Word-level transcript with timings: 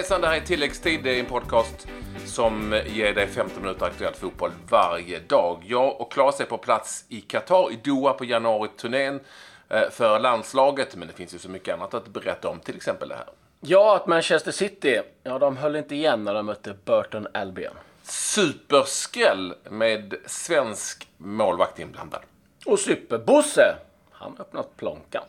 hejsan, 0.00 0.20
det 0.20 0.26
här 0.26 0.36
är 0.36 0.40
Tilläggstid. 0.40 1.00
Det 1.02 1.16
är 1.16 1.20
en 1.20 1.26
podcast 1.26 1.88
som 2.24 2.80
ger 2.86 3.14
dig 3.14 3.26
15 3.26 3.62
minuter 3.62 3.86
aktuell 3.86 4.14
fotboll 4.14 4.50
varje 4.68 5.18
dag. 5.18 5.62
Jag 5.66 6.00
och 6.00 6.12
Claes 6.12 6.40
är 6.40 6.44
på 6.44 6.58
plats 6.58 7.04
i 7.08 7.20
Qatar, 7.20 7.72
i 7.72 7.78
Doha 7.84 8.12
på 8.12 8.24
januari-turnén 8.24 9.20
eh, 9.68 9.90
för 9.90 10.18
landslaget. 10.18 10.96
Men 10.96 11.08
det 11.08 11.14
finns 11.14 11.34
ju 11.34 11.38
så 11.38 11.48
mycket 11.48 11.74
annat 11.74 11.94
att 11.94 12.08
berätta 12.08 12.48
om, 12.48 12.60
till 12.60 12.76
exempel 12.76 13.08
det 13.08 13.14
här. 13.14 13.24
Ja, 13.60 13.96
att 13.96 14.06
Manchester 14.06 14.52
City, 14.52 15.00
ja 15.22 15.38
de 15.38 15.56
höll 15.56 15.76
inte 15.76 15.94
igen 15.94 16.24
när 16.24 16.34
de 16.34 16.46
mötte 16.46 16.76
Burton 16.84 17.26
Albion. 17.34 17.74
Superskräll 18.02 19.54
med 19.70 20.14
svensk 20.26 21.08
målvakt 21.16 21.78
inblandad. 21.78 22.20
Och 22.66 22.78
Superbosse, 22.78 23.74
han 24.10 24.36
öppnat 24.38 24.76
plånkan. 24.76 25.24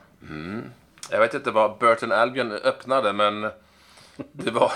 Jag 1.10 1.20
vet 1.20 1.34
inte 1.34 1.52
vad 1.52 1.78
Burton 1.78 2.12
Albion 2.12 2.52
öppnade, 2.52 3.14
men 3.14 3.52
det 4.32 4.52
var 4.52 4.72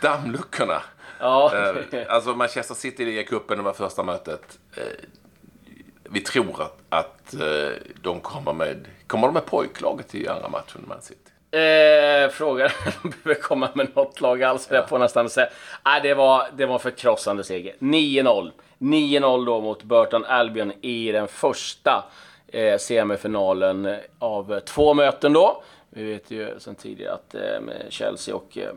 dammluckorna. 0.00 0.82
Ja, 1.20 1.52
Eh, 1.92 2.02
alltså 2.08 2.30
Manchester 2.34 2.74
City 2.74 3.02
i 3.02 3.06
ligacupen, 3.06 3.56
det 3.58 3.62
var 3.64 3.72
första 3.72 4.02
mötet. 4.02 4.58
Eh, 4.76 4.82
vi 6.04 6.20
tror 6.20 6.62
att, 6.62 6.78
att 6.88 7.34
eh, 7.34 7.72
de 8.02 8.20
kommer 8.20 8.52
med, 8.52 8.86
kommer 9.06 9.26
de 9.26 9.34
med 9.34 9.46
pojklaget 9.46 10.14
i 10.14 10.28
andra 10.28 10.48
matchen, 10.48 10.84
Man 10.88 11.02
City? 11.02 11.18
eh, 11.58 12.30
frågan 12.30 12.70
om 12.84 13.10
de 13.10 13.16
behöver 13.22 13.42
komma 13.42 13.68
med 13.74 13.88
något 13.96 14.20
lag 14.20 14.42
alls, 14.42 14.66
ja. 14.70 14.76
jag 14.76 14.88
får 14.88 14.98
nästan 14.98 15.30
säga. 15.30 15.48
Nej, 15.84 16.00
det 16.02 16.14
var, 16.14 16.48
det 16.56 16.66
var 16.66 16.74
en 16.74 16.80
förkrossande 16.80 17.44
seger. 17.44 17.74
9-0. 17.78 18.50
9-0 18.78 19.46
då 19.46 19.60
mot 19.60 19.82
Burton 19.82 20.24
Albion 20.24 20.72
i 20.80 21.12
den 21.12 21.28
första 21.28 22.04
eh, 22.48 22.78
semifinalen 22.78 23.96
av 24.18 24.60
två 24.60 24.94
möten 24.94 25.32
då. 25.32 25.62
Vi 25.94 26.12
vet 26.12 26.30
ju 26.30 26.58
sedan 26.58 26.74
tidigare 26.74 27.14
att 27.14 27.34
eh, 27.34 27.88
Chelsea 27.88 28.34
och 28.34 28.58
eh, 28.58 28.72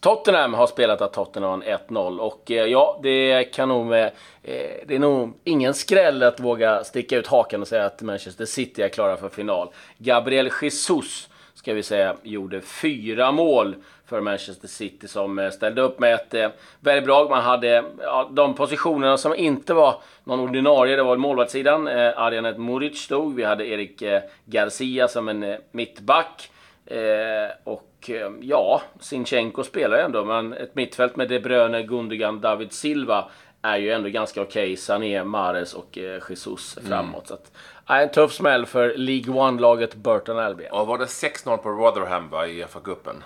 Tottenham 0.00 0.54
har 0.54 0.66
spelat 0.66 1.00
att 1.00 1.12
Tottenham 1.12 1.50
vann 1.50 1.62
1-0 1.62 2.18
och 2.18 2.50
eh, 2.50 2.66
ja, 2.66 3.00
det 3.02 3.44
kan 3.44 3.68
nog 3.68 3.86
med, 3.86 4.06
eh, 4.42 4.86
det 4.86 4.94
är 4.94 4.98
nog 4.98 5.32
ingen 5.44 5.74
skräll 5.74 6.22
att 6.22 6.40
våga 6.40 6.84
sticka 6.84 7.16
ut 7.16 7.26
hakan 7.26 7.62
och 7.62 7.68
säga 7.68 7.84
att 7.84 8.02
Manchester 8.02 8.44
City 8.44 8.82
är 8.82 8.88
klara 8.88 9.16
för 9.16 9.28
final. 9.28 9.68
Gabriel 9.98 10.50
Jesus, 10.62 11.28
ska 11.54 11.74
vi 11.74 11.82
säga, 11.82 12.16
gjorde 12.22 12.60
fyra 12.60 13.32
mål 13.32 13.74
för 14.06 14.20
Manchester 14.20 14.68
City 14.68 15.08
som 15.08 15.38
eh, 15.38 15.50
ställde 15.50 15.82
upp 15.82 15.98
med 15.98 16.14
ett 16.14 16.52
väldigt 16.80 17.04
bra 17.04 17.28
Man 17.28 17.42
hade 17.42 17.84
ja, 18.02 18.28
de 18.32 18.54
positionerna 18.54 19.16
som 19.16 19.34
inte 19.34 19.74
var 19.74 19.94
någon 20.24 20.40
ordinarie. 20.40 20.96
Det 20.96 21.02
var 21.02 21.16
målvaktssidan. 21.16 21.88
Eh, 21.88 22.18
Arjanet 22.18 22.58
Muric 22.58 22.98
stod. 22.98 23.34
Vi 23.34 23.44
hade 23.44 23.66
Erik 23.66 24.02
Garcia 24.44 25.08
som 25.08 25.28
en 25.28 25.56
mittback. 25.72 26.50
Eh, 26.90 27.50
och 27.64 28.10
eh, 28.10 28.32
ja, 28.40 28.82
Sinchenko 29.00 29.64
spelar 29.64 29.96
ju 29.96 30.02
ändå, 30.02 30.24
men 30.24 30.52
ett 30.52 30.74
mittfält 30.74 31.16
med 31.16 31.28
De 31.28 31.40
Bruyne, 31.40 31.82
Gundogan, 31.82 32.40
David 32.40 32.72
Silva 32.72 33.30
är 33.62 33.76
ju 33.76 33.92
ändå 33.92 34.08
ganska 34.08 34.42
okej. 34.42 34.76
Sané, 34.76 35.24
Mares 35.24 35.74
och 35.74 35.98
eh, 35.98 36.22
Jesus 36.28 36.78
framåt. 36.88 37.28
Så 37.28 37.34
att, 37.34 37.52
ja, 37.86 38.00
en 38.00 38.08
tuff 38.08 38.32
smäll 38.32 38.66
för 38.66 38.94
League 38.96 39.34
One-laget 39.34 39.94
Burton 39.94 40.38
Albion. 40.38 40.70
Och 40.70 40.86
var 40.86 40.98
det 40.98 41.04
6-0 41.04 41.56
på 41.56 41.68
Rotherham 41.68 42.28
va, 42.28 42.46
i 42.46 42.64
FA-cupen? 42.64 43.22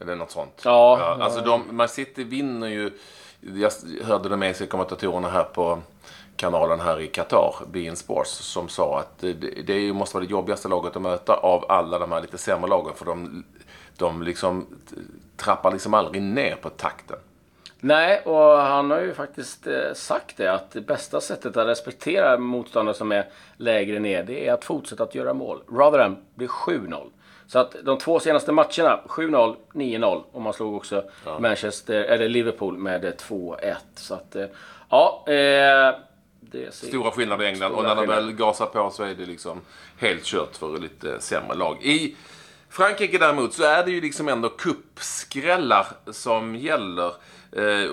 Eller 0.00 0.16
något 0.16 0.30
sånt? 0.30 0.62
Ja. 0.64 1.16
alltså 1.20 1.40
de, 1.40 1.76
Man 1.76 1.88
City 1.88 2.24
vinner 2.24 2.68
ju... 2.68 2.90
Jag 3.40 3.72
hörde 4.04 4.28
de 4.28 4.54
sig 4.54 4.66
kommentatorerna 4.66 5.28
här 5.28 5.44
på 5.44 5.82
kanalen 6.36 6.80
här 6.80 7.00
i 7.00 7.06
Qatar, 7.06 7.54
beIN 7.72 7.96
Sports, 7.96 8.30
som 8.30 8.68
sa 8.68 9.00
att 9.00 9.24
det, 9.66 9.92
måste 9.92 10.16
vara 10.16 10.24
det 10.24 10.30
jobbigaste 10.30 10.68
laget 10.68 10.96
att 10.96 11.02
möta 11.02 11.34
av 11.34 11.64
alla 11.68 11.98
de 11.98 12.12
här 12.12 12.20
lite 12.20 12.38
sämre 12.38 12.70
lagen. 12.70 12.94
För 12.94 13.04
de, 13.04 13.44
de 13.98 14.22
liksom 14.22 14.66
trappar 15.36 15.72
liksom 15.72 15.94
aldrig 15.94 16.22
ner 16.22 16.56
på 16.56 16.70
takten. 16.70 17.16
Nej, 17.80 18.20
och 18.20 18.58
han 18.58 18.90
har 18.90 19.00
ju 19.00 19.14
faktiskt 19.14 19.66
eh, 19.66 19.92
sagt 19.94 20.36
det 20.36 20.52
att 20.52 20.70
det 20.70 20.80
bästa 20.80 21.20
sättet 21.20 21.56
att 21.56 21.66
respektera 21.66 22.38
motståndare 22.38 22.94
som 22.94 23.12
är 23.12 23.28
lägre 23.56 23.98
ner, 23.98 24.22
det 24.22 24.48
är 24.48 24.52
att 24.52 24.64
fortsätta 24.64 25.02
att 25.02 25.14
göra 25.14 25.34
mål. 25.34 25.62
Rotherham 25.68 26.16
blir 26.34 26.48
7-0. 26.48 27.10
Så 27.46 27.58
att 27.58 27.76
de 27.82 27.98
två 27.98 28.20
senaste 28.20 28.52
matcherna, 28.52 29.00
7-0, 29.06 29.56
9-0 29.72 30.22
och 30.32 30.42
man 30.42 30.52
slog 30.52 30.74
också 30.74 31.04
Manchester, 31.38 32.04
eller 32.04 32.28
Liverpool 32.28 32.78
med 32.78 33.04
eh, 33.04 33.10
2-1. 33.10 33.74
Så 33.94 34.14
att, 34.14 34.36
eh, 34.36 34.46
ja. 34.90 35.24
Eh, 35.26 35.94
Stora 36.70 37.10
skillnader 37.10 37.44
i 37.44 37.48
England. 37.48 37.72
Och 37.72 37.84
när 37.84 37.96
de 37.96 38.06
väl 38.06 38.32
gasar 38.32 38.66
på 38.66 38.90
så 38.90 39.02
är 39.02 39.14
det 39.14 39.26
liksom 39.26 39.60
helt 39.98 40.24
kört 40.24 40.56
för 40.56 40.78
lite 40.78 41.20
sämre 41.20 41.54
lag. 41.54 41.78
I 41.82 42.16
Frankrike 42.68 43.18
däremot 43.18 43.54
så 43.54 43.62
är 43.62 43.84
det 43.84 43.90
ju 43.90 44.00
liksom 44.00 44.28
ändå 44.28 44.48
kuppskrällar 44.48 45.86
som 46.10 46.56
gäller. 46.56 47.08
Eh, 47.52 47.90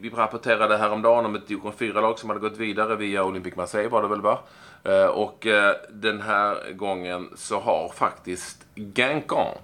vi 0.00 0.10
rapporterade 0.14 0.76
häromdagen 0.76 1.26
om 1.26 1.34
ett 1.34 1.46
division 1.46 1.72
4-lag 1.72 2.18
som 2.18 2.28
hade 2.30 2.40
gått 2.40 2.58
vidare 2.58 2.96
via 2.96 3.24
Olympique 3.24 3.56
Marseille 3.56 3.88
var 3.88 4.02
det 4.02 4.08
väl 4.08 4.20
va? 4.20 4.38
Eh, 4.84 5.06
och 5.06 5.46
eh, 5.46 5.74
den 5.90 6.20
här 6.20 6.72
gången 6.72 7.28
så 7.36 7.60
har 7.60 7.92
faktiskt 7.96 8.66
Guingamp 8.74 9.58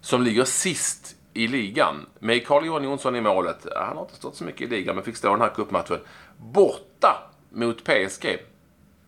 som 0.00 0.22
ligger 0.22 0.44
sist 0.44 1.16
i 1.38 1.48
ligan. 1.48 2.06
Med 2.18 2.46
Carl-Johan 2.46 2.84
Jonsson 2.84 3.16
i 3.16 3.20
målet. 3.20 3.66
Han 3.76 3.96
har 3.96 4.04
inte 4.04 4.16
stått 4.16 4.36
så 4.36 4.44
mycket 4.44 4.62
i 4.62 4.66
ligan, 4.66 4.94
men 4.94 5.04
fick 5.04 5.16
stå 5.16 5.30
den 5.30 5.40
här 5.40 5.54
cupmatchen. 5.54 5.98
Borta 6.36 7.30
mot 7.50 7.84
PSG. 7.84 8.38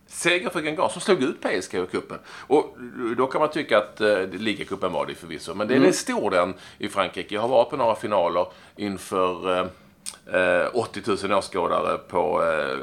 Seger 0.07 0.49
för 0.49 0.61
Guingamp 0.61 0.91
som 0.91 1.01
slog 1.01 1.23
ut 1.23 1.41
PSG 1.41 1.75
i 1.75 1.87
cupen. 1.91 2.19
Och 2.47 2.77
då 3.17 3.27
kan 3.27 3.41
man 3.41 3.49
tycka 3.49 3.77
att 3.77 4.01
eh, 4.01 4.23
ligacupen 4.27 4.91
var 4.91 5.05
det 5.05 5.15
förvisso. 5.15 5.53
Men 5.53 5.67
det 5.67 5.75
är 5.75 5.85
en 5.85 5.93
stor 5.93 6.31
den 6.31 6.53
i 6.77 6.89
Frankrike. 6.89 7.35
Jag 7.35 7.41
har 7.41 7.47
varit 7.47 7.69
på 7.69 7.77
några 7.77 7.95
finaler 7.95 8.47
inför 8.75 9.59
eh, 9.59 10.61
eh, 10.63 10.67
80 10.73 11.27
000 11.27 11.37
åskådare 11.37 11.97
på, 11.97 12.43
eh, 12.43 12.77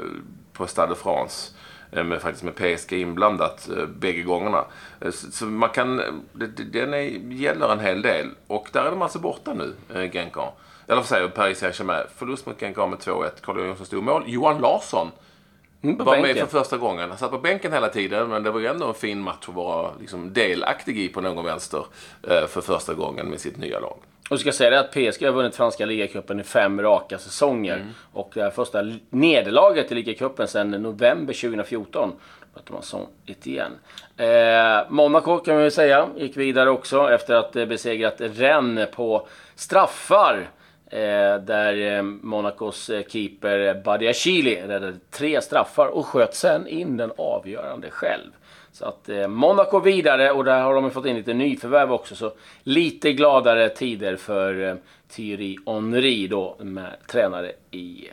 på 0.53 0.67
Stade 0.67 0.87
de 0.87 0.95
France. 0.95 1.53
Eh, 1.91 2.03
Med, 2.03 2.21
faktiskt 2.21 2.43
med 2.43 2.55
PSG 2.55 2.93
inblandat 2.93 3.69
eh, 3.77 3.85
bägge 3.85 4.21
gångerna. 4.21 4.65
Eh, 5.01 5.11
Så, 5.11 5.31
så 5.31 5.45
man 5.45 5.69
kan, 5.69 5.97
det- 6.33 6.47
den 6.63 6.93
är, 6.93 6.99
gäller 7.33 7.69
en 7.71 7.79
hel 7.79 8.01
del. 8.01 8.27
Och 8.47 8.69
där 8.71 8.85
är 8.85 8.89
de 8.91 9.01
alltså 9.01 9.19
borta 9.19 9.53
nu, 9.53 9.73
eh, 9.95 10.03
Guingamp. 10.03 10.53
Eller 10.87 10.95
vad 10.95 11.05
säger 11.05 11.27
Paris 11.27 11.59
Saint-Germain. 11.59 12.03
Förlust 12.17 12.45
mot 12.45 12.59
Guingamp 12.59 12.89
med 12.89 12.99
2-1. 12.99 13.41
Carl 13.41 13.59
Jonsson 13.65 13.85
stod 13.85 14.03
mål. 14.03 14.23
Johan 14.27 14.61
Larsson 14.61 15.11
Mm, 15.81 15.97
var 15.97 16.13
med 16.15 16.23
bänken. 16.23 16.47
för 16.47 16.59
första 16.59 16.77
gången. 16.77 17.09
Han 17.09 17.17
satt 17.17 17.31
på 17.31 17.37
bänken 17.39 17.73
hela 17.73 17.89
tiden, 17.89 18.29
men 18.29 18.43
det 18.43 18.51
var 18.51 18.59
ju 18.59 18.67
ändå 18.67 18.87
en 18.87 18.93
fin 18.93 19.21
match 19.21 19.45
att 19.49 19.55
vara 19.55 19.91
liksom, 19.99 20.33
delaktig 20.33 20.97
i 20.99 21.07
på 21.09 21.21
någon 21.21 21.45
vänster 21.45 21.85
eh, 22.23 22.47
för 22.47 22.61
första 22.61 22.93
gången 22.93 23.25
med 23.27 23.39
sitt 23.39 23.57
nya 23.57 23.79
lag. 23.79 23.97
Och 24.29 24.33
jag 24.33 24.39
ska 24.39 24.51
säga 24.51 24.69
det 24.69 24.79
att 24.79 24.91
PSG 24.91 25.25
har 25.25 25.31
vunnit 25.31 25.55
franska 25.55 25.85
ligacupen 25.85 26.39
i 26.39 26.43
fem 26.43 26.81
raka 26.81 27.17
säsonger. 27.17 27.85
Och 28.13 28.31
det 28.33 28.41
här 28.41 28.49
första 28.49 28.91
nederlaget 29.09 29.91
i 29.91 29.95
ligacupen 29.95 30.47
sedan 30.47 30.71
november 30.71 31.33
2014 31.33 32.13
mötte 32.55 32.73
man 32.73 32.83
Saint 32.83 33.09
Etienne. 33.25 33.75
Eh, 34.17 34.85
Monaco 34.89 35.37
kan 35.37 35.55
man 35.55 35.63
ju 35.63 35.71
säga 35.71 36.07
gick 36.17 36.37
vidare 36.37 36.69
också 36.69 37.11
efter 37.11 37.35
att 37.35 37.55
eh, 37.55 37.65
besegrat 37.65 38.15
Rennes 38.17 38.91
på 38.91 39.27
straffar. 39.55 40.49
Eh, 40.91 41.41
där 41.41 41.97
eh, 41.97 42.03
Monacos 42.03 42.89
eh, 42.89 43.03
keeper 43.07 43.81
Badiashile 43.83 44.67
räddade 44.67 44.93
tre 45.11 45.41
straffar 45.41 45.87
och 45.87 46.05
sköt 46.05 46.35
sen 46.35 46.67
in 46.67 46.97
den 46.97 47.11
avgörande 47.17 47.89
själv. 47.91 48.31
Så 48.79 48.85
att 48.85 49.09
eh, 49.09 49.27
Monaco 49.27 49.79
vidare 49.79 50.31
och 50.31 50.43
där 50.43 50.61
har 50.61 50.73
de 50.73 50.83
ju 50.83 50.89
fått 50.89 51.05
in 51.05 51.15
lite 51.15 51.33
nyförvärv 51.33 51.93
också. 51.93 52.15
Så 52.15 52.31
lite 52.63 53.13
gladare 53.13 53.69
tider 53.69 54.15
för 54.15 54.63
eh, 54.63 54.75
Thierry 55.11 55.57
Henry 55.65 56.27
då, 56.27 56.55
med 56.59 56.95
tränare 57.07 57.51
i 57.71 58.09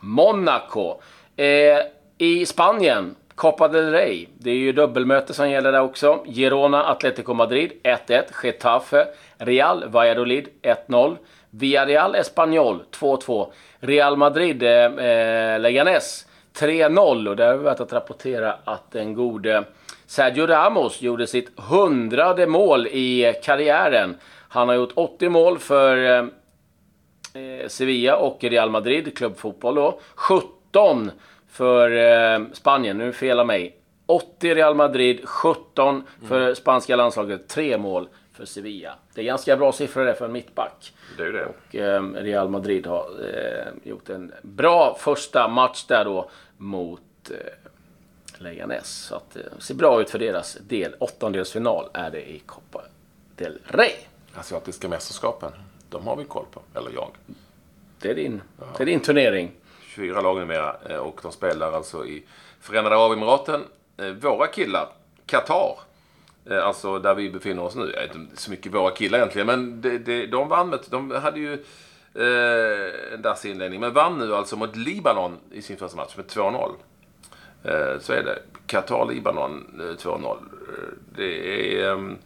Monaco. 0.00 1.00
Eh, 1.36 1.78
I 2.18 2.46
Spanien, 2.46 3.14
Copa 3.34 3.68
del 3.68 3.90
Rey. 3.90 4.26
Det 4.38 4.50
är 4.50 4.54
ju 4.54 4.72
dubbelmöte 4.72 5.34
som 5.34 5.50
gäller 5.50 5.72
där 5.72 5.82
också. 5.82 6.24
Girona, 6.26 6.84
Atletico 6.84 7.34
Madrid 7.34 7.72
1-1. 7.82 8.22
Getafe, 8.42 9.06
Real 9.36 9.88
Valladolid 9.88 10.48
1-0. 10.62 11.16
Villarreal 11.50 12.14
Espanyol 12.14 12.82
2-2. 13.00 13.46
Real 13.80 14.16
Madrid, 14.16 14.62
eh, 14.62 14.70
eh 14.70 15.60
Leganes 15.60 16.26
3-0 16.58 17.28
och 17.28 17.36
där 17.36 17.46
har 17.46 17.56
vi 17.56 17.64
värt 17.64 17.80
att 17.80 17.92
rapportera 17.92 18.54
att 18.64 18.90
den 18.92 19.14
gode 19.14 19.64
Sergio 20.08 20.46
Ramos 20.46 21.02
gjorde 21.02 21.26
sitt 21.26 21.60
hundrade 21.60 22.46
mål 22.46 22.86
i 22.86 23.34
karriären. 23.44 24.16
Han 24.48 24.68
har 24.68 24.74
gjort 24.74 24.92
80 24.94 25.28
mål 25.28 25.58
för 25.58 25.96
eh, 25.96 26.24
eh, 27.42 27.68
Sevilla 27.68 28.16
och 28.16 28.44
Real 28.44 28.70
Madrid, 28.70 29.16
klubbfotboll 29.16 29.74
då. 29.74 30.00
17 30.14 31.10
för 31.50 31.90
eh, 31.90 32.40
Spanien, 32.52 32.98
nu 32.98 33.12
fel 33.12 33.40
av 33.40 33.46
mig. 33.46 33.76
80 34.06 34.54
Real 34.54 34.74
Madrid, 34.74 35.28
17 35.28 36.02
för 36.28 36.54
spanska 36.54 36.96
landslaget, 36.96 37.48
3 37.48 37.78
mål 37.78 38.08
för 38.32 38.44
Sevilla. 38.44 38.94
Det 39.14 39.20
är 39.20 39.24
ganska 39.24 39.56
bra 39.56 39.72
siffror 39.72 40.04
det 40.04 40.14
för 40.14 40.24
en 40.24 40.32
mittback. 40.32 40.92
Det 41.16 41.22
är 41.22 41.32
det. 41.32 41.44
Och 41.44 41.74
eh, 41.74 42.02
Real 42.02 42.48
Madrid 42.48 42.86
har 42.86 43.06
eh, 43.34 43.88
gjort 43.90 44.08
en 44.08 44.32
bra 44.42 44.96
första 45.00 45.48
match 45.48 45.84
där 45.84 46.04
då 46.04 46.30
mot 46.56 47.00
Leganes. 48.38 48.88
Så 48.88 49.14
att, 49.14 49.36
eh, 49.36 49.42
det 49.56 49.62
ser 49.62 49.74
bra 49.74 50.00
ut 50.00 50.10
för 50.10 50.18
deras 50.18 50.54
del. 50.54 50.94
Åttondelsfinal 50.98 51.88
är 51.94 52.10
det 52.10 52.30
i 52.30 52.38
Copa 52.46 52.82
del 53.36 53.58
Rey. 53.64 53.92
asiatiska 54.34 54.88
mästerskapen. 54.88 55.52
De 55.90 56.06
har 56.06 56.16
vi 56.16 56.24
koll 56.24 56.44
på, 56.50 56.60
eller 56.74 56.90
jag. 56.90 57.10
Det 58.00 58.10
är 58.10 58.14
din, 58.14 58.40
det 58.76 58.82
är 58.82 58.86
din 58.86 59.00
turnering. 59.00 59.50
24 59.94 60.20
lag 60.20 60.38
numera 60.38 60.76
eh, 60.88 60.96
och 60.96 61.20
de 61.22 61.32
spelar 61.32 61.72
alltså 61.72 62.06
i 62.06 62.24
Förenade 62.60 62.96
Arabemiraten. 62.96 63.64
Eh, 63.96 64.06
Våra 64.10 64.46
killar, 64.46 64.88
Qatar, 65.26 65.78
eh, 66.50 66.64
alltså 66.66 66.98
där 66.98 67.14
vi 67.14 67.30
befinner 67.30 67.62
oss 67.62 67.74
nu. 67.74 67.92
är 67.92 68.16
Inte 68.16 68.42
så 68.42 68.50
mycket 68.50 68.74
våra 68.74 68.90
killar 68.90 69.18
egentligen, 69.18 69.46
men 69.46 69.80
de, 69.80 69.98
de, 69.98 70.26
de 70.26 70.48
vann 70.48 70.68
med, 70.68 70.78
de 70.90 71.10
hade 71.10 71.40
ju 71.40 71.52
eh, 72.14 73.14
en 73.14 73.22
dassig 73.22 73.50
inledning, 73.50 73.80
men 73.80 73.92
vann 73.92 74.18
nu 74.18 74.34
alltså 74.34 74.56
mot 74.56 74.76
Libanon 74.76 75.38
i 75.52 75.62
sin 75.62 75.76
första 75.76 75.96
match 75.96 76.16
med 76.16 76.26
2-0. 76.26 76.72
Eh, 77.64 77.98
så 78.00 78.12
är 78.12 78.22
det. 78.22 78.38
Qatar-Libanon 78.66 79.64
2-0. 79.98 80.24
Eh, 80.24 80.30
eh, 80.30 80.38
det 81.16 81.74
är 81.74 81.92
ehm, 81.92 82.18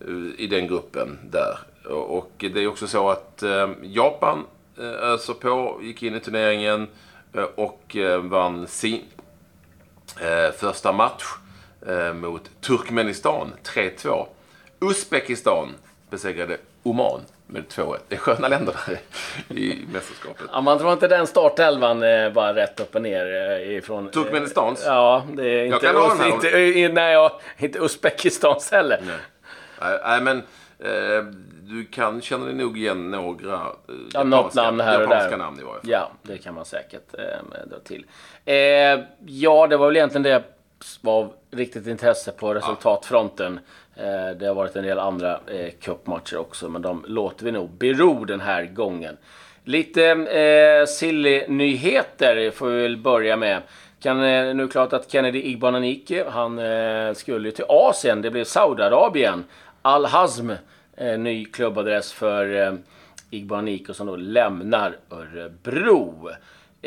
eh, 0.00 0.40
i 0.40 0.46
den 0.46 0.66
gruppen 0.66 1.18
där. 1.30 1.58
Och 1.92 2.32
det 2.38 2.62
är 2.62 2.66
också 2.66 2.86
så 2.86 3.10
att 3.10 3.42
eh, 3.42 3.70
Japan 3.82 4.44
eh, 4.78 4.84
öser 4.84 5.34
på, 5.34 5.80
gick 5.82 6.02
in 6.02 6.14
i 6.14 6.20
turneringen 6.20 6.88
eh, 7.32 7.42
och 7.54 7.96
eh, 7.96 8.20
vann 8.20 8.66
sin 8.66 9.02
eh, 10.20 10.52
första 10.52 10.92
match 10.92 11.24
eh, 11.86 12.12
mot 12.12 12.50
Turkmenistan 12.60 13.52
3-2. 13.64 14.26
Uzbekistan 14.80 15.68
besegrade 16.10 16.58
Oman 16.82 17.20
med 17.46 17.64
2-1. 17.68 17.96
Det 18.08 18.14
är 18.14 18.18
sköna 18.18 18.48
länder 18.48 18.74
där 18.86 18.98
i 19.56 19.78
mästerskapet. 19.92 20.46
Ja, 20.52 20.60
man 20.60 20.78
tror 20.78 20.92
inte 20.92 21.08
den 21.08 21.26
startelvan 21.26 22.02
eh, 22.02 22.32
bara 22.32 22.54
rätt 22.54 22.80
upp 22.80 22.94
och 22.94 23.02
ner 23.02 23.50
eh, 23.50 23.76
ifrån... 23.76 24.04
eh, 24.06 24.10
Turkmenistans? 24.10 24.82
Ja, 24.86 25.26
det 25.36 25.48
är 25.48 25.64
inte, 25.64 25.92
den 25.92 26.18
här. 26.18 26.28
inte, 26.34 26.48
eh, 26.80 26.92
nej, 26.92 27.12
ja, 27.12 27.40
inte 27.58 27.78
Uzbekistans 27.78 28.70
heller. 28.70 29.00
Nej. 29.06 29.16
Nej, 29.80 29.98
nej, 30.04 30.20
men 30.20 30.38
eh, 30.78 31.24
du 31.62 31.84
kan 31.84 32.20
känna 32.22 32.44
dig 32.44 32.54
nog 32.54 32.78
igen 32.78 33.10
några 33.10 33.54
eh, 33.54 33.60
Ja, 34.12 34.24
något 34.24 34.54
namn 34.54 34.80
här 34.80 34.96
och 34.96 35.02
japanska 35.02 35.30
där. 35.30 35.36
namn 35.36 35.60
i 35.60 35.62
varje 35.62 35.80
fall. 35.80 35.90
Ja, 35.90 36.10
det 36.22 36.38
kan 36.38 36.54
man 36.54 36.64
säkert 36.64 37.14
eh, 37.18 37.68
dra 37.70 37.78
till. 37.78 38.04
Ja, 39.26 39.66
det 39.66 39.76
var 39.76 39.86
väl 39.86 39.96
egentligen 39.96 40.22
det 40.22 40.42
som 40.80 41.00
var 41.06 41.30
riktigt 41.56 41.86
intresse 41.86 42.32
på 42.32 42.54
resultatfronten. 42.54 43.60
Eh, 43.96 44.38
det 44.38 44.46
har 44.46 44.54
varit 44.54 44.76
en 44.76 44.84
del 44.84 44.98
andra 44.98 45.40
eh, 45.46 45.70
cupmatcher 45.80 46.36
också, 46.36 46.68
men 46.68 46.82
de 46.82 47.04
låter 47.08 47.44
vi 47.44 47.52
nog 47.52 47.70
bero 47.70 48.24
den 48.24 48.40
här 48.40 48.64
gången. 48.64 49.16
Lite 49.64 50.04
eh, 50.10 50.86
silly-nyheter 50.86 52.50
får 52.50 52.68
vi 52.68 52.82
väl 52.82 52.96
börja 52.96 53.36
med. 53.36 53.62
Kan, 54.00 54.24
eh, 54.24 54.54
nu 54.54 54.68
klart 54.68 54.92
att 54.92 55.10
Kennedy 55.12 55.42
Igbananike, 55.42 56.24
han 56.30 56.58
eh, 56.58 57.12
skulle 57.14 57.50
till 57.50 57.64
Asien. 57.68 58.22
Det 58.22 58.30
blev 58.30 58.44
Saudiarabien. 58.44 59.44
Al-Hazm, 59.82 60.50
eh, 60.96 61.18
ny 61.18 61.44
klubbadress 61.44 62.12
för 62.12 62.66
eh, 62.66 62.74
Igbananike 63.30 63.94
som 63.94 64.06
då 64.06 64.16
lämnar 64.16 64.96
Örebro. 65.10 66.30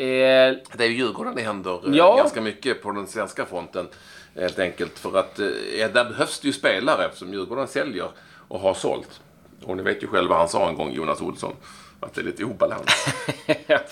Eh, 0.00 0.56
Det 0.76 0.84
är 0.84 0.88
ju 0.88 0.94
Djurgården 0.96 1.34
det 1.34 1.42
händer 1.42 1.88
eh, 1.88 1.94
Ja. 1.96 2.16
ganska 2.16 2.40
mycket 2.40 2.82
på 2.82 2.90
den 2.90 3.06
svenska 3.06 3.46
fronten. 3.46 3.88
Helt 4.34 4.58
enkelt 4.58 4.98
för 4.98 5.18
att 5.18 5.38
eh, 5.38 5.46
där 5.92 6.04
behövs 6.04 6.40
det 6.40 6.46
ju 6.46 6.52
spelare 6.52 7.04
eftersom 7.04 7.32
Djurgården 7.32 7.68
säljer 7.68 8.08
och 8.48 8.60
har 8.60 8.74
sålt. 8.74 9.20
Och 9.64 9.76
ni 9.76 9.82
vet 9.82 10.02
ju 10.02 10.06
själva 10.06 10.36
han 10.36 10.48
sa 10.48 10.68
en 10.68 10.74
gång, 10.74 10.92
Jonas 10.92 11.20
Olsson, 11.20 11.52
att 12.00 12.14
det 12.14 12.20
är 12.20 12.24
lite 12.24 12.44
obalans. 12.44 13.06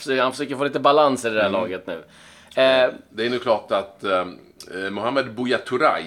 han 0.21 0.33
försöker 0.33 0.57
få 0.57 0.65
lite 0.65 0.81
balans 0.81 1.25
i 1.25 1.29
det 1.29 1.35
där 1.35 1.51
laget 1.51 1.87
nu. 1.87 2.03
Det 3.11 3.27
är 3.27 3.31
nu 3.31 3.39
klart 3.39 3.73
att 3.73 4.05
eh, 4.05 4.25
Mohamed 4.91 5.35
Buya 5.35 5.59
Turay 5.59 6.05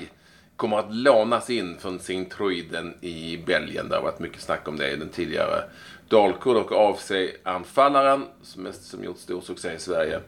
kommer 0.55 0.77
att 0.77 0.95
lånas 0.95 1.49
in 1.49 1.77
från 1.79 1.99
Sint-Truiden 1.99 2.93
i 3.01 3.37
Belgien. 3.45 3.89
Det 3.89 3.95
har 3.95 4.03
varit 4.03 4.19
mycket 4.19 4.41
snack 4.41 4.67
om 4.67 4.77
det. 4.77 4.95
Den 4.95 5.09
tidigare 5.09 5.63
Dalkurd 6.11 6.57
och 6.57 6.99
sig 6.99 7.37
anfallaren, 7.43 8.25
som, 8.41 8.63
mest- 8.63 8.83
som 8.89 9.03
gjort 9.03 9.17
stor 9.17 9.41
succé 9.41 9.73
i 9.73 9.79
Sverige. 9.79 10.19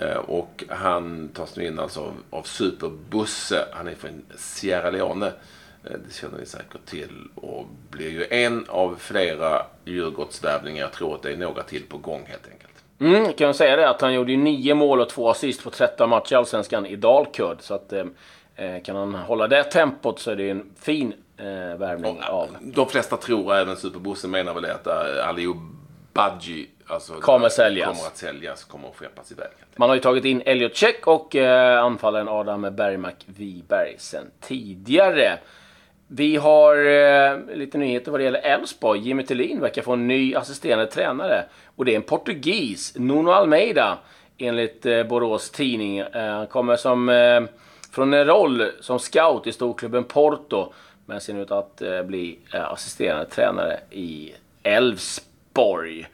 Eh, 0.00 0.16
och 0.16 0.64
han 0.68 1.28
tas 1.28 1.56
nu 1.56 1.66
in 1.66 1.78
alltså 1.78 2.00
av, 2.00 2.12
av 2.30 2.42
Superbusse. 2.42 3.64
Han 3.72 3.88
är 3.88 3.94
från 3.94 4.22
Sierra 4.36 4.90
Leone. 4.90 5.26
Eh, 5.26 5.92
det 6.08 6.14
känner 6.14 6.38
ni 6.38 6.46
säkert 6.46 6.86
till. 6.86 7.28
Och 7.34 7.66
blir 7.90 8.10
ju 8.10 8.26
en 8.30 8.64
av 8.68 8.96
flera 8.98 9.66
Djurgårdsvärvningar. 9.84 10.82
Jag 10.82 10.92
tror 10.92 11.14
att 11.14 11.22
det 11.22 11.32
är 11.32 11.36
några 11.36 11.62
till 11.62 11.82
på 11.82 11.98
gång 11.98 12.24
helt 12.26 12.48
enkelt. 12.52 12.70
Mm, 12.98 13.32
kan 13.32 13.46
jag 13.46 13.56
säga 13.56 13.76
det 13.76 13.88
att 13.88 14.00
han 14.00 14.14
gjorde 14.14 14.32
ju 14.32 14.38
nio 14.38 14.74
mål 14.74 15.00
och 15.00 15.08
två 15.08 15.30
assist 15.30 15.64
på 15.64 15.70
13 15.70 16.08
matcher 16.10 16.32
i 16.32 16.36
Allsvenskan 16.36 16.86
i 16.86 16.96
Dalkurd. 16.96 17.56
Så 17.60 17.74
att 17.74 17.92
eh, 17.92 18.04
eh, 18.56 18.82
kan 18.82 18.96
han 18.96 19.14
hålla 19.14 19.48
det 19.48 19.64
tempot 19.64 20.18
så 20.18 20.30
är 20.30 20.36
det 20.36 20.42
ju 20.42 20.50
en 20.50 20.70
fin 20.80 21.14
eh, 21.36 21.78
värvning 21.78 22.20
av. 22.22 22.48
De 22.60 22.88
flesta 22.88 23.16
tror, 23.16 23.54
även 23.54 23.76
Superbussen 23.76 24.30
menar 24.30 24.54
väl 24.54 24.62
det, 24.62 24.74
att 24.74 24.86
äh, 24.86 25.28
Aliou 25.28 25.54
Badji 26.12 26.68
alltså, 26.86 27.12
Kommer 27.12 27.48
säljas. 27.48 27.86
kommer 27.88 28.08
att 28.08 28.16
säljas, 28.16 28.64
kommer 28.64 28.88
att 28.88 28.96
skeppas 28.96 29.32
iväg. 29.32 29.48
Man 29.76 29.88
har 29.88 29.96
ju 29.96 30.00
tagit 30.02 30.24
in 30.24 30.42
Elliot 30.46 30.76
Check 30.76 31.06
och 31.06 31.36
eh, 31.36 31.84
anfallaren 31.84 32.28
Adam 32.28 32.62
Bergmark 32.62 33.24
Wiberg 33.26 33.94
sen 33.98 34.30
tidigare. 34.40 35.38
Vi 36.06 36.36
har 36.36 36.76
eh, 36.76 37.56
lite 37.56 37.78
nyheter 37.78 38.10
vad 38.10 38.20
det 38.20 38.24
gäller 38.24 38.40
Elfsborg. 38.40 39.00
Jimmy 39.00 39.22
Tillin 39.26 39.60
verkar 39.60 39.82
få 39.82 39.92
en 39.92 40.08
ny 40.08 40.34
assisterande 40.34 40.86
tränare. 40.86 41.44
Och 41.76 41.84
det 41.84 41.92
är 41.92 41.96
en 41.96 42.02
portugis, 42.02 42.94
Nuno 42.96 43.30
Almeida, 43.30 43.98
enligt 44.38 44.86
eh, 44.86 45.02
Borås 45.02 45.50
Tidning. 45.50 45.98
Eh, 45.98 46.32
han 46.32 46.46
kommer 46.46 46.76
som, 46.76 47.08
eh, 47.08 47.40
från 47.92 48.14
en 48.14 48.26
roll 48.26 48.70
som 48.80 48.98
scout 48.98 49.46
i 49.46 49.52
storklubben 49.52 50.04
Porto. 50.04 50.72
Men 51.06 51.20
ser 51.20 51.34
nu 51.34 51.42
ut 51.42 51.50
att 51.50 51.82
eh, 51.82 52.02
bli 52.02 52.38
eh, 52.54 52.72
assisterande 52.72 53.24
tränare 53.26 53.80
i 53.90 54.34
Elfsborg. 54.62 56.06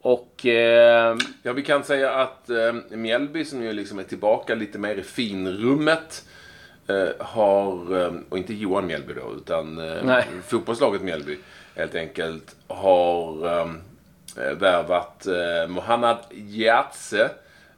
Och... 0.00 0.46
Eh, 0.46 1.16
Ja, 1.42 1.52
vi 1.52 1.62
kan 1.62 1.84
säga 1.84 2.14
att 2.14 2.50
äh, 2.50 2.72
Mjällby, 2.90 3.44
som 3.44 3.62
ju 3.62 3.72
liksom 3.72 3.98
är 3.98 4.02
tillbaka 4.02 4.54
lite 4.54 4.78
mer 4.78 4.94
i 4.96 5.02
finrummet, 5.02 6.24
eh, 6.86 7.08
har, 7.18 8.00
eh, 8.00 8.12
och 8.28 8.38
inte 8.38 8.54
Johan 8.54 8.86
Mjällby 8.86 9.14
då, 9.14 9.34
utan 9.36 9.78
eh, 9.78 10.04
fotbollslaget 10.46 11.02
Mjällby 11.02 11.38
helt 11.76 11.94
enkelt, 11.94 12.56
har 12.66 13.46
eh, 13.46 13.66
värvat 14.58 15.26
eh, 15.26 15.68
Mohammad 15.68 16.18
Giatse, 16.30 17.30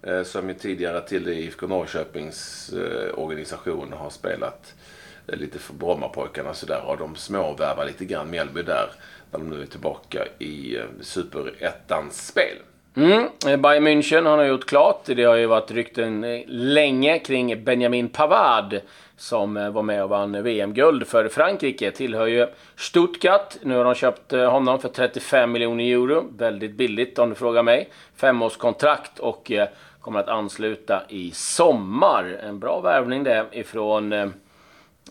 eh, 0.03 0.23
som 0.23 0.49
ju 0.49 0.55
tidigare 0.55 1.01
till 1.01 1.29
IFK 1.29 1.67
Norrköpings 1.67 2.71
eh, 2.73 3.19
organisation 3.19 3.93
har 3.93 4.11
spelat 4.11 4.75
eh, 4.75 5.00
Eh, 5.33 5.39
lite 5.39 5.59
för 5.59 5.75
Brommapojkarna 5.75 6.55
sådär 6.55 6.83
och 6.87 6.99
de 6.99 7.17
småvärvar 7.17 7.85
lite 7.85 8.05
grann 8.05 8.31
Mjällby 8.31 8.63
där, 8.63 8.91
när 9.31 9.39
de 9.39 9.51
nu 9.51 9.63
är 9.63 9.67
tillbaka 9.67 10.25
i 10.39 10.77
eh, 10.77 10.85
superettans 11.01 12.27
spel. 12.27 12.57
Mm, 12.95 13.29
eh, 13.47 13.57
Bayern 13.57 13.87
München 13.87 14.27
har 14.27 14.37
nu 14.37 14.47
gjort 14.47 14.67
klart. 14.67 15.03
Det 15.05 15.25
har 15.25 15.35
ju 15.35 15.47
varit 15.47 15.71
rykten 15.71 16.43
länge 16.47 17.19
kring 17.19 17.65
Benjamin 17.65 18.09
Pavard 18.09 18.81
som 19.17 19.55
var 19.55 19.83
med 19.83 20.03
och 20.03 20.09
vann 20.09 20.43
VM-guld 20.43 21.07
för 21.07 21.29
Frankrike. 21.29 21.91
Tillhör 21.91 22.27
ju 22.27 22.47
Stuttgart. 22.77 23.57
Nu 23.63 23.77
har 23.77 23.85
de 23.85 23.95
köpt 23.95 24.33
honom 24.33 24.81
för 24.81 24.89
35 24.89 25.53
miljoner 25.53 25.85
euro. 25.85 26.25
Väldigt 26.37 26.73
billigt 26.73 27.19
om 27.19 27.29
du 27.29 27.35
frågar 27.35 27.63
mig. 27.63 27.89
Femårskontrakt 28.17 29.19
och 29.19 29.53
kommer 30.01 30.21
att 30.21 30.29
ansluta 30.29 31.03
i 31.09 31.31
sommar. 31.31 32.41
En 32.43 32.59
bra 32.59 32.81
värvning 32.81 33.25
det 33.25 33.47
ifrån 33.53 34.33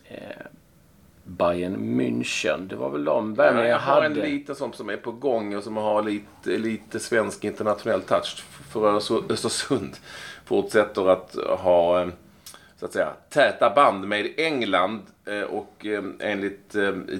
eh, 0.10 0.46
Bayern 1.24 1.76
München. 2.00 2.68
Det 2.68 2.76
var 2.76 2.90
väl 2.90 3.04
de 3.06 3.34
värvningar 3.36 3.66
jag 3.68 3.76
jag 3.76 3.80
har 3.80 4.02
en 4.04 4.16
hade. 4.16 4.28
liten 4.28 4.56
sån 4.56 4.74
som 4.74 4.90
är 4.90 4.98
på 4.98 5.12
gång 5.12 5.56
och 5.56 5.64
som 5.64 5.78
har 5.78 6.04
lite, 6.04 6.58
lite 6.58 7.00
svensk 7.00 7.44
internationell 7.44 8.02
touch. 8.02 8.44
För 8.72 8.98
Ös- 8.98 9.32
Östersund 9.32 9.98
fortsätter 10.46 11.10
att 11.10 11.36
ha 11.60 12.02
eh, 12.02 12.08
så 12.80 12.86
att 12.86 12.94
säga, 12.94 13.14
täta 13.30 13.70
band 13.76 14.08
med 14.08 14.34
England. 14.38 15.02
eh, 15.26 15.42
Och 15.42 15.86
eh, 15.86 16.04
enligt 16.20 16.74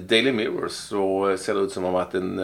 Daily 0.08 0.32
Mirror 0.32 0.68
så 0.68 1.36
ser 1.38 1.54
det 1.54 1.60
ut 1.60 1.72
som 1.72 1.84
om 1.84 1.94
att 1.94 2.12
den 2.12 2.38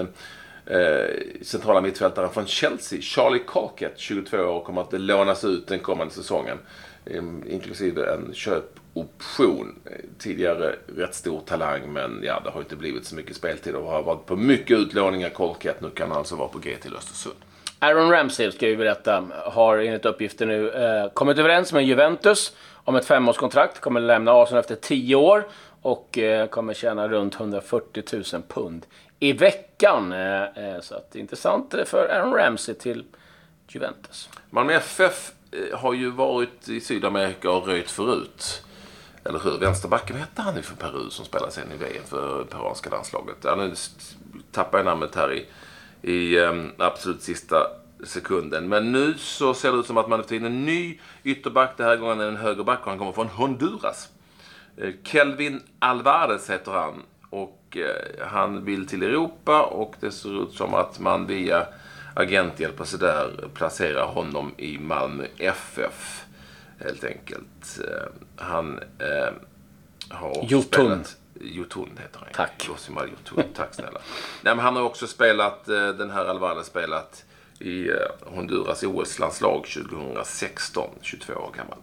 eh, 0.67 1.17
centrala 1.43 1.81
mittfältaren 1.81 2.31
från 2.31 2.47
Chelsea, 2.47 3.01
Charlie 3.01 3.43
Cockett, 3.47 3.99
22 3.99 4.39
år, 4.39 4.61
kommer 4.65 4.81
att 4.81 4.93
lånas 5.01 5.45
ut 5.45 5.67
den 5.67 5.79
kommande 5.79 6.15
säsongen. 6.15 6.59
Eh, 7.07 7.23
Inklusive 7.47 8.13
en 8.13 8.35
köpoption. 8.35 9.79
Tidigare 10.19 10.75
rätt 10.97 11.15
stor 11.15 11.41
talang 11.41 11.93
men 11.93 12.21
ja, 12.23 12.41
det 12.45 12.51
har 12.51 12.61
inte 12.61 12.77
blivit 12.77 13.07
så 13.07 13.15
mycket 13.15 13.37
speltid 13.37 13.75
och 13.75 13.91
har 13.91 14.03
varit 14.03 14.27
på 14.27 14.37
mycket 14.37 14.79
utlåningar 14.79 15.31
Cockett. 15.31 15.81
Nu 15.81 15.91
kan 15.91 16.09
han 16.09 16.19
alltså 16.19 16.37
vara 16.37 16.49
på 16.49 16.59
G 16.59 16.77
till 16.83 16.97
Östersund. 16.97 17.37
Aaron 17.79 18.11
Ramsey, 18.11 18.53
ska 18.53 18.67
vi 18.67 18.77
berätta, 18.77 19.25
har 19.45 19.79
enligt 19.79 20.05
uppgifter 20.05 20.47
nu 20.47 20.71
eh, 20.71 21.09
kommit 21.13 21.39
överens 21.39 21.73
med 21.73 21.85
Juventus 21.85 22.57
om 22.75 22.97
ett 22.97 23.05
femårskontrakt. 23.05 23.81
Kommer 23.81 24.01
lämna 24.01 24.33
Arsenal 24.33 24.61
efter 24.61 24.75
10 24.75 25.15
år 25.15 25.45
och 25.83 26.19
eh, 26.19 26.47
kommer 26.47 26.75
tjäna 26.75 27.09
runt 27.09 27.35
140 27.35 28.03
000 28.33 28.43
pund 28.49 28.87
i 29.21 29.33
veckan. 29.33 30.13
Eh, 30.13 30.43
eh, 30.43 30.81
så 30.81 30.95
att, 30.95 31.17
intressant 31.17 31.75
för 31.85 32.09
Aaron 32.09 32.35
Ramsey 32.35 32.75
till 32.75 33.05
Juventus. 33.69 34.29
Malmö 34.51 34.73
FF 34.73 35.33
Eh, 35.57 35.79
har 35.79 35.93
ju 35.93 36.11
varit 36.11 36.69
i 36.69 36.81
Sydamerika 36.81 37.51
och 37.51 37.67
röjt 37.67 37.91
förut. 37.91 38.63
Eller 39.25 39.39
hur? 39.39 39.59
Vänsterbacken 39.59 40.17
hette 40.17 40.43
han 40.43 40.57
ju 40.57 40.63
för 40.63 40.77
Peru 40.77 41.11
som 41.11 41.25
spelade 41.25 41.53
sen 41.53 41.73
i 41.73 41.77
VM 41.77 42.05
för 42.07 42.45
peruanska 42.45 42.91
landslaget. 42.91 43.37
Ja, 43.43 43.55
nu 43.55 43.75
tappar 44.53 44.79
jag 44.79 44.85
namnet 44.85 45.15
här 45.15 45.33
i, 45.33 45.47
i 46.03 46.39
um, 46.39 46.73
absolut 46.79 47.23
sista 47.23 47.57
sekunden. 48.05 48.69
Men 48.69 48.93
nu 48.93 49.15
så 49.19 49.55
ser 49.55 49.73
det 49.73 49.79
ut 49.79 49.87
som 49.87 49.97
att 49.97 50.09
man 50.09 50.19
har 50.19 50.25
fått 50.25 50.33
in 50.33 50.45
en 50.45 50.65
ny 50.65 50.99
ytterback. 51.25 51.77
Den 51.77 51.87
här 51.87 51.97
gången 51.97 52.21
är 52.21 52.25
det 52.25 52.31
en 52.31 52.37
högerback 52.37 52.81
och 52.81 52.89
han 52.89 52.99
kommer 52.99 53.13
från 53.13 53.29
Honduras. 53.29 54.09
Eh, 54.77 54.91
Kelvin 55.05 55.63
Alvarez 55.79 56.51
heter 56.51 56.73
han. 56.73 57.03
Och 57.31 57.77
eh, 57.77 58.27
han 58.27 58.65
vill 58.65 58.87
till 58.87 59.03
Europa 59.03 59.63
och 59.63 59.95
det 60.01 60.11
ser 60.11 60.43
ut 60.43 60.53
som 60.53 60.75
att 60.75 60.99
man 60.99 61.27
via 61.27 61.67
agenthjälp 62.17 62.81
och 62.81 62.89
sådär 62.89 63.49
placerar 63.55 64.07
honom 64.07 64.55
i 64.57 64.79
Malmö 64.79 65.27
FF. 65.39 66.25
Helt 66.79 67.05
enkelt. 67.05 67.81
Eh, 67.85 68.09
han 68.37 68.79
eh, 68.99 69.33
har 70.09 70.47
Jotun. 70.49 70.65
spelat... 70.65 71.17
Jotun 71.41 71.91
heter 72.03 72.19
han. 72.19 72.29
Tack. 72.33 72.69
Josimar 72.69 73.07
Jotun. 73.07 73.45
Tack 73.55 73.75
snälla. 73.75 74.01
Nej, 74.43 74.57
men 74.57 74.65
han 74.65 74.77
har 74.77 74.83
också 74.83 75.07
spelat, 75.07 75.69
eh, 75.69 75.89
den 75.89 76.11
här 76.11 76.25
Alvarez 76.25 76.67
spelat 76.67 77.25
i 77.59 77.89
eh, 77.89 77.95
Honduras 78.21 78.83
OS-landslag 78.83 79.67
2016. 79.67 80.91
22 81.03 81.33
år 81.33 81.51
gammal. 81.57 81.79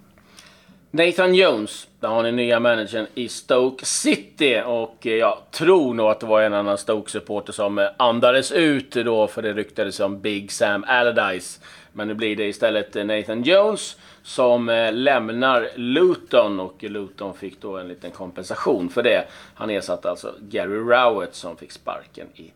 Nathan 0.96 1.36
Jones, 1.36 1.88
där 2.00 2.08
har 2.08 2.24
ni 2.24 2.32
nya 2.32 2.60
managern 2.60 3.08
i 3.14 3.30
Stoke 3.30 3.86
City. 3.86 4.62
Och 4.66 5.08
eh, 5.08 5.14
jag 5.14 5.38
tror 5.52 5.94
nog 5.94 6.08
att 6.08 6.20
det 6.20 6.26
var 6.26 6.42
en 6.42 6.54
annan 6.54 6.78
Stoke-supporter 6.78 7.54
som 7.54 7.80
eh, 7.80 7.88
andades 7.98 8.52
ut 8.52 8.92
då, 8.92 9.28
för 9.28 9.42
det 9.42 9.54
ryktades 9.54 10.00
om 10.00 10.22
Big 10.22 10.52
Sam 10.52 10.86
Allardyce. 10.88 11.60
Men 11.94 12.08
nu 12.08 12.14
blir 12.14 12.36
det 12.36 12.46
istället 12.46 12.96
eh, 12.96 13.06
Nathan 13.06 13.44
Jones 13.44 13.98
som 14.24 14.90
lämnar 14.94 15.70
Luton 15.76 16.60
och 16.60 16.84
Luton 16.84 17.34
fick 17.34 17.62
då 17.62 17.78
en 17.78 17.88
liten 17.88 18.12
kompensation 18.12 18.90
för 18.90 19.04
det. 19.04 19.26
Han 19.56 19.70
ersatte 19.70 20.10
alltså 20.10 20.34
Gary 20.40 20.78
Rowett 20.78 21.36
som 21.36 21.58
fick 21.58 21.72
sparken 21.72 22.28
i 22.36 22.52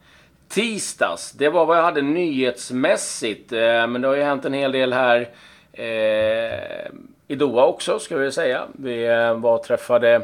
tisdags. 0.50 1.32
Det 1.32 1.50
var 1.50 1.66
vad 1.66 1.78
jag 1.78 1.84
hade 1.84 2.02
nyhetsmässigt. 2.02 3.52
Men 3.52 4.02
det 4.02 4.08
har 4.08 4.16
ju 4.16 4.24
hänt 4.24 4.46
en 4.46 4.54
hel 4.54 4.72
del 4.72 4.94
här 4.94 5.30
eh, 5.74 6.92
i 7.28 7.36
Doha 7.36 7.66
också, 7.66 8.00
ska 8.00 8.18
vi 8.18 8.32
säga. 8.32 8.64
Vi 8.74 9.08
eh, 9.08 9.34
var 9.34 9.56
och 9.56 9.64
träffade 9.64 10.16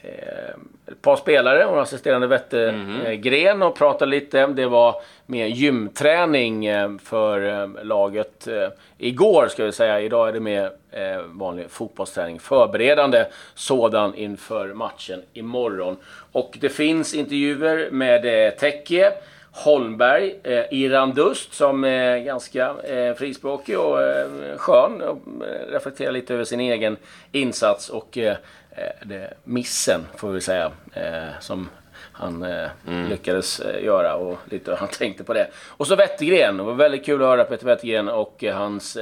eh, 0.00 0.54
ett 0.86 1.02
par 1.02 1.16
spelare 1.16 1.66
och 1.66 1.82
assisterande 1.82 2.26
Wettergren 2.26 3.62
och 3.62 3.76
pratade 3.76 4.10
lite. 4.10 4.46
Det 4.46 4.66
var 4.66 4.94
mer 5.26 5.46
gymträning 5.46 6.66
eh, 6.66 6.90
för 7.04 7.62
eh, 7.62 7.84
laget 7.84 8.48
eh, 8.48 8.68
igår, 8.98 9.48
ska 9.48 9.64
vi 9.64 9.72
säga. 9.72 10.00
Idag 10.00 10.28
är 10.28 10.32
det 10.32 10.40
mer 10.40 10.70
eh, 10.90 11.20
vanlig 11.26 11.70
fotbollsträning, 11.70 12.40
förberedande 12.40 13.24
sådan 13.54 14.14
inför 14.14 14.74
matchen 14.74 15.22
imorgon. 15.32 15.96
Och 16.32 16.58
det 16.60 16.68
finns 16.68 17.14
intervjuer 17.14 17.88
med 17.90 18.46
eh, 18.46 18.50
Tekke, 18.54 19.12
Holmberg, 19.56 20.40
eh, 20.42 20.64
Iran 20.70 21.14
Dust 21.14 21.54
som 21.54 21.84
är 21.84 22.18
ganska 22.18 22.74
eh, 22.84 23.14
frispråkig 23.14 23.78
och 23.78 24.02
eh, 24.02 24.28
skön 24.56 25.02
och 25.02 25.18
eh, 25.44 25.72
reflekterar 25.72 26.12
lite 26.12 26.34
över 26.34 26.44
sin 26.44 26.60
egen 26.60 26.96
insats 27.32 27.88
och 27.88 28.18
eh, 28.18 28.36
eh, 28.70 29.06
det 29.06 29.34
missen, 29.44 30.00
får 30.16 30.30
vi 30.30 30.40
säga, 30.40 30.72
eh, 30.92 31.40
som 31.40 31.68
han 32.12 32.42
eh, 32.42 32.68
lyckades 33.08 33.62
göra 33.82 34.14
och 34.14 34.38
lite 34.50 34.70
hur 34.70 34.78
han 34.78 34.88
tänkte 34.88 35.24
på 35.24 35.32
det. 35.32 35.48
Och 35.66 35.86
så 35.86 35.96
Wettergren, 35.96 36.56
det 36.56 36.62
var 36.62 36.74
väldigt 36.74 37.06
kul 37.06 37.22
att 37.22 37.28
höra 37.28 37.44
Peter 37.44 37.66
Wettergren 37.66 38.08
och 38.08 38.44
hans 38.52 38.98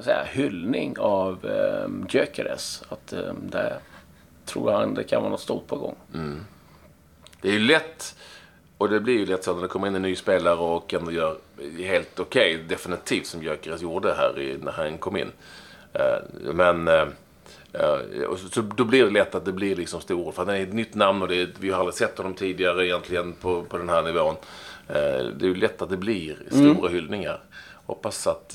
säga, 0.00 0.24
hyllning 0.24 0.98
av 0.98 1.38
eh, 1.44 1.88
Gyökeres. 2.08 2.82
Att 2.88 3.12
eh, 3.12 3.32
det 3.42 3.72
tror 4.44 4.72
han 4.72 4.94
det 4.94 5.04
kan 5.04 5.22
vara 5.22 5.30
något 5.30 5.40
stort 5.40 5.66
på 5.66 5.76
gång. 5.76 5.96
Det 7.40 7.48
är 7.48 7.52
ju 7.52 7.58
lätt, 7.58 8.16
och 8.82 8.88
det 8.90 9.00
blir 9.00 9.18
ju 9.18 9.26
lätt 9.26 9.44
så 9.44 9.54
när 9.54 9.62
det 9.62 9.68
kommer 9.68 9.86
in 9.86 9.94
en 9.94 10.02
ny 10.02 10.16
spelare 10.16 10.56
och 10.56 10.94
ändå 10.94 11.12
gör 11.12 11.36
helt 11.78 12.20
okej, 12.20 12.64
definitivt 12.68 13.26
som 13.26 13.42
Gyökeres 13.42 13.82
gjorde 13.82 14.14
här 14.14 14.40
i, 14.40 14.58
när 14.62 14.72
han 14.72 14.98
kom 14.98 15.16
in. 15.16 15.32
Eh, 15.92 16.52
Men 16.52 16.88
eh, 16.88 17.04
och 18.28 18.38
så, 18.38 18.48
så 18.48 18.60
då 18.60 18.84
blir 18.84 19.04
det 19.04 19.10
lätt 19.10 19.34
att 19.34 19.44
det 19.44 19.52
blir 19.52 19.76
liksom 19.76 20.00
stor, 20.00 20.32
för 20.32 20.44
han 20.46 20.54
är 20.56 20.62
ett 20.62 20.72
nytt 20.72 20.94
namn 20.94 21.22
och 21.22 21.28
det, 21.28 21.40
är- 21.40 21.50
vi 21.58 21.70
har 21.70 21.78
aldrig 21.78 21.94
sett 21.94 22.18
honom 22.18 22.34
tidigare 22.34 22.86
egentligen 22.86 23.32
på, 23.32 23.62
på 23.62 23.78
den 23.78 23.88
här 23.88 24.02
nivån. 24.02 24.34
Det 24.86 24.94
är 25.40 25.44
ju 25.44 25.54
lätt 25.54 25.82
att 25.82 25.90
det 25.90 25.96
blir 25.96 26.36
stora 26.50 26.88
hyllningar. 26.88 27.40
Hoppas 27.86 28.26
att 28.26 28.54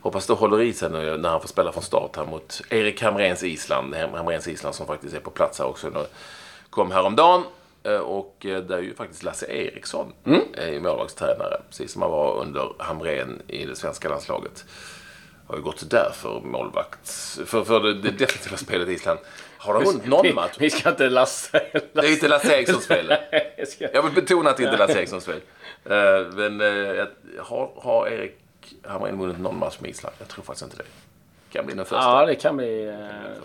Hoppas 0.00 0.26
det 0.26 0.32
håller 0.32 0.60
i 0.62 0.72
sig 0.72 0.90
nu 0.90 1.16
när 1.18 1.28
han 1.28 1.40
får 1.40 1.48
spela 1.48 1.72
från 1.72 1.82
start 1.82 2.16
här 2.16 2.24
mot 2.24 2.62
Erik 2.70 3.02
Hamrens 3.02 3.42
Island. 3.42 3.94
Ham- 3.94 4.16
Hamrens 4.16 4.48
Island 4.48 4.74
som 4.74 4.86
faktiskt 4.86 5.14
är 5.14 5.20
på 5.20 5.30
plats 5.30 5.58
här 5.58 5.66
också. 5.66 6.06
Kom 6.70 6.90
häromdagen. 6.90 7.42
Eh, 7.84 7.96
Och 7.96 8.46
eh, 8.46 8.62
där 8.62 8.76
är 8.76 8.82
ju 8.82 8.94
faktiskt 8.94 9.22
Lasse 9.22 9.46
Eriksson 9.46 10.12
är 10.54 10.80
målvaktstränare. 10.80 11.60
Precis 11.68 11.92
som 11.92 12.02
han 12.02 12.10
var 12.10 12.34
under 12.40 12.72
Hamrén 12.78 13.42
i 13.48 13.64
det 13.64 13.76
svenska 13.76 14.08
landslaget. 14.08 14.64
Har 15.46 15.56
ju 15.56 15.62
gått 15.62 15.90
där 15.90 16.10
för 16.14 16.40
målvakt. 16.40 17.08
För, 17.46 17.64
för 17.64 17.80
det, 17.80 17.94
det 17.94 18.10
definitiva 18.10 18.56
spelet 18.56 18.88
i 18.88 18.92
Island. 18.92 19.18
Har 19.58 19.74
de 19.74 19.84
vunnit 19.84 20.06
någon 20.06 20.34
match? 20.34 20.56
Vi 20.58 20.70
ska 20.70 20.90
inte 20.90 21.08
lasta... 21.08 21.58
Det 21.92 21.98
är 22.00 22.12
inte 22.12 22.28
Lasse 22.28 22.56
Erikssons 22.56 22.86
fel. 22.86 23.14
Jag 23.92 24.02
vill 24.02 24.12
betona 24.12 24.50
att 24.50 24.56
det 24.56 24.62
inte 24.62 24.74
är 24.74 24.78
Lasse 24.78 24.98
Erikssons 24.98 25.24
fel. 25.24 25.40
Eh, 25.84 26.26
Men 26.34 26.60
har, 27.38 27.70
har 27.76 28.08
Erik 28.08 28.38
Hamrén 28.82 29.18
vunnit 29.18 29.38
någon 29.38 29.58
match 29.58 29.76
med 29.80 29.90
Island? 29.90 30.14
Jag 30.18 30.28
tror 30.28 30.44
faktiskt 30.44 30.64
inte 30.64 30.76
det. 30.76 30.84
Kan 31.52 31.66
bli 31.66 31.74
den 31.74 31.84
första. 31.84 31.96
Ja, 32.20 32.26
det 32.26 32.34
kan 32.34 32.56
bli... 32.56 32.88
Eh, 32.88 32.94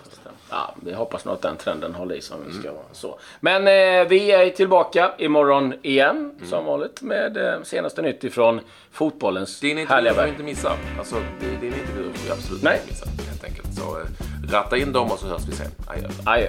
första. 0.09 0.29
ja, 0.49 0.75
vi 0.85 0.93
hoppas 0.93 1.25
nog 1.25 1.33
att 1.33 1.41
den 1.41 1.57
trenden 1.57 1.93
håller 1.95 2.15
i 2.15 2.21
sig 2.21 2.35
om 2.37 2.43
det 2.47 2.53
ska 2.59 2.71
vara 2.71 2.83
så. 2.91 3.19
Men 3.39 3.61
eh, 3.67 4.07
vi 4.09 4.31
är 4.31 4.49
tillbaka 4.49 5.11
imorgon 5.17 5.73
igen, 5.81 6.31
som 6.49 6.65
vanligt, 6.65 7.01
med 7.01 7.37
eh, 7.37 7.61
senaste 7.63 8.01
nytt 8.01 8.23
ifrån 8.23 8.59
fotbollens 8.91 9.59
Din 9.59 9.87
härliga 9.87 10.13
värld. 10.13 10.29
inte 10.29 10.43
missa. 10.43 10.73
Alltså, 10.99 11.15
din 11.39 11.53
intervju 11.73 12.13
får 12.13 12.27
du 12.27 12.33
absolut 12.33 12.63
Nej. 12.63 12.75
inte 12.81 12.87
missa. 12.93 13.05
Helt 13.29 13.43
enkelt. 13.43 13.67
Så 13.75 13.99
eh, 13.99 14.05
ratta 14.51 14.77
in 14.77 14.91
dem 14.93 15.11
och 15.11 15.19
så 15.19 15.27
hörs 15.27 15.41
vi 15.49 15.55
sen. 15.55 15.71
Adjö. 15.87 16.07
Adjö. 16.25 16.47